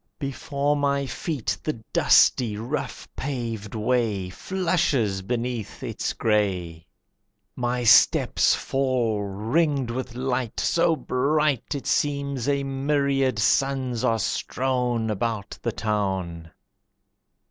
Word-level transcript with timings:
Before 0.17 0.75
my 0.75 1.05
feet 1.05 1.55
the 1.61 1.73
dusty, 1.93 2.57
rough 2.57 3.07
paved 3.15 3.75
way 3.75 4.31
Flushes 4.31 5.21
beneath 5.21 5.83
its 5.83 6.13
gray. 6.13 6.87
My 7.55 7.83
steps 7.83 8.55
fall 8.55 9.21
ringed 9.21 9.91
with 9.91 10.15
light, 10.15 10.59
So 10.59 10.95
bright, 10.95 11.75
It 11.75 11.85
seems 11.85 12.49
a 12.49 12.63
myriad 12.63 13.37
suns 13.37 14.03
are 14.03 14.17
strown 14.17 15.11
About 15.11 15.55
the 15.61 15.71
town. 15.71 16.49